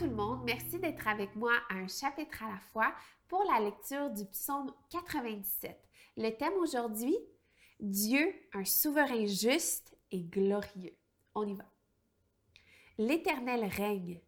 le 0.00 0.10
monde, 0.10 0.40
merci 0.44 0.78
d'être 0.78 1.06
avec 1.06 1.36
moi 1.36 1.52
à 1.68 1.74
un 1.74 1.86
chapitre 1.86 2.42
à 2.42 2.48
la 2.48 2.58
fois 2.72 2.94
pour 3.28 3.44
la 3.44 3.60
lecture 3.60 4.10
du 4.10 4.24
psaume 4.24 4.72
97. 4.90 5.78
Le 6.16 6.30
thème 6.30 6.54
aujourd'hui, 6.54 7.14
Dieu, 7.78 8.32
un 8.54 8.64
souverain 8.64 9.26
juste 9.26 9.94
et 10.10 10.22
glorieux. 10.22 10.96
On 11.34 11.46
y 11.46 11.54
va. 11.54 11.66
L'Éternel 12.96 13.64
règne, 13.64 14.20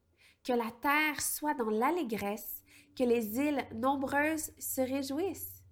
que 0.45 0.52
la 0.52 0.71
terre 0.83 1.21
soit 1.21 1.55
dans 1.55 1.71
l'allégresse, 1.71 2.62
que 2.96 3.05
les 3.05 3.38
îles 3.38 3.66
nombreuses 3.74 4.52
se 4.59 4.83
réjouissent. 4.83 5.62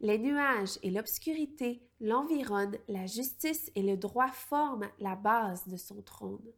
Les 0.00 0.18
nuages 0.18 0.78
et 0.82 0.90
l'obscurité 0.90 1.88
l'environnent, 2.00 2.78
la 2.88 3.06
justice 3.06 3.70
et 3.76 3.82
le 3.82 3.96
droit 3.96 4.28
forment 4.28 4.90
la 4.98 5.14
base 5.14 5.66
de 5.68 5.76
son 5.76 6.02
trône. 6.02 6.52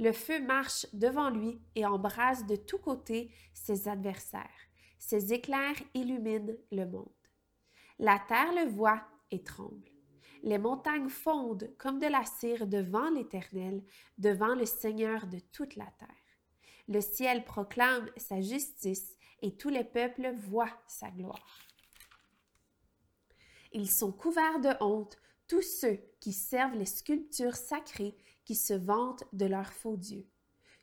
Le 0.00 0.12
feu 0.12 0.40
marche 0.40 0.86
devant 0.94 1.28
lui 1.28 1.60
et 1.74 1.84
embrase 1.84 2.46
de 2.46 2.56
tous 2.56 2.78
côtés 2.78 3.30
ses 3.52 3.86
adversaires. 3.86 4.48
Ses 4.98 5.34
éclairs 5.34 5.76
illuminent 5.92 6.54
le 6.72 6.86
monde. 6.86 7.12
La 7.98 8.18
terre 8.18 8.54
le 8.54 8.70
voit 8.70 9.02
et 9.30 9.44
tremble. 9.44 9.90
Les 10.42 10.56
montagnes 10.56 11.10
fondent 11.10 11.70
comme 11.76 11.98
de 11.98 12.06
la 12.06 12.24
cire 12.24 12.66
devant 12.66 13.10
l'Éternel, 13.10 13.84
devant 14.16 14.54
le 14.54 14.64
Seigneur 14.64 15.26
de 15.26 15.38
toute 15.52 15.76
la 15.76 15.88
terre. 15.98 16.08
Le 16.88 17.02
ciel 17.02 17.44
proclame 17.44 18.08
sa 18.16 18.40
justice 18.40 19.18
et 19.42 19.54
tous 19.54 19.68
les 19.68 19.84
peuples 19.84 20.32
voient 20.34 20.80
sa 20.86 21.10
gloire. 21.10 21.58
Ils 23.72 23.90
sont 23.90 24.12
couverts 24.12 24.60
de 24.60 24.72
honte, 24.80 25.18
tous 25.50 25.62
ceux 25.62 25.98
qui 26.20 26.32
servent 26.32 26.76
les 26.76 26.86
sculptures 26.86 27.56
sacrées 27.56 28.16
qui 28.44 28.54
se 28.54 28.72
vantent 28.72 29.24
de 29.32 29.46
leurs 29.46 29.72
faux 29.72 29.96
dieux. 29.96 30.24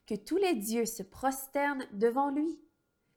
Que 0.06 0.16
tous 0.16 0.36
les 0.36 0.56
dieux 0.56 0.86
se 0.86 1.04
prosternent 1.04 1.88
devant 1.94 2.32
lui. 2.32 2.60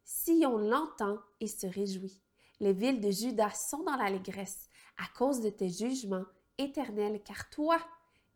Si 0.05 0.45
on 0.47 0.59
l'entend 0.59 1.19
et 1.41 1.49
se 1.49 1.67
réjouit. 1.67 2.23
Les 2.61 2.73
villes 2.73 3.01
de 3.01 3.11
Juda 3.11 3.51
sont 3.51 3.83
dans 3.83 3.97
l'allégresse 3.97 4.69
à 4.97 5.09
cause 5.19 5.41
de 5.41 5.51
tes 5.51 5.69
jugements 5.69 6.25
éternels, 6.57 7.21
car 7.25 7.51
toi, 7.51 7.81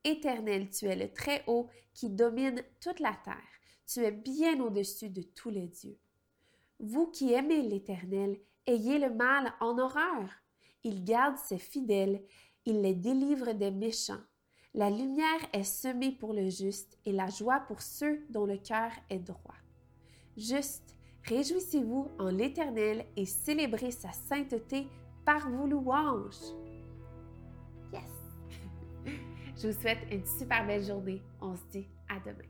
éternel, 0.02 0.68
tu 0.70 0.86
es 0.86 0.96
le 0.96 1.12
Très-Haut 1.12 1.68
qui 1.92 2.10
domine 2.10 2.64
toute 2.80 2.98
la 2.98 3.14
terre. 3.24 3.36
Tu 3.86 4.00
es 4.00 4.10
bien 4.10 4.58
au-dessus 4.60 5.10
de 5.10 5.22
tous 5.22 5.50
les 5.50 5.68
dieux. 5.68 5.98
Vous 6.80 7.06
qui 7.06 7.32
aimez 7.32 7.62
l'Éternel, 7.62 8.40
ayez 8.66 8.98
le 8.98 9.10
mal 9.10 9.54
en 9.60 9.78
horreur. 9.78 10.30
Il 10.82 11.04
garde 11.04 11.38
ses 11.38 11.58
fidèles, 11.58 12.24
il 12.66 12.80
les 12.80 12.94
délivre 12.94 13.52
des 13.52 13.70
méchants. 13.70 14.22
La 14.74 14.90
lumière 14.90 15.40
est 15.52 15.64
semée 15.64 16.12
pour 16.12 16.32
le 16.32 16.48
juste 16.48 16.98
et 17.04 17.12
la 17.12 17.28
joie 17.28 17.60
pour 17.60 17.80
ceux 17.80 18.24
dont 18.30 18.46
le 18.46 18.56
cœur 18.56 18.90
est 19.08 19.20
droit. 19.20 19.54
Juste, 20.36 20.96
réjouissez-vous 21.24 22.10
en 22.18 22.28
l'Éternel 22.28 23.06
et 23.16 23.24
célébrez 23.24 23.92
sa 23.92 24.12
sainteté 24.12 24.88
par 25.24 25.48
vos 25.48 25.66
louanges. 25.66 26.42
Yes! 27.92 28.02
Je 29.56 29.68
vous 29.68 29.80
souhaite 29.80 30.06
une 30.10 30.26
super 30.26 30.66
belle 30.66 30.84
journée. 30.84 31.22
On 31.40 31.54
se 31.54 31.64
dit 31.70 31.88
à 32.08 32.18
demain. 32.18 32.48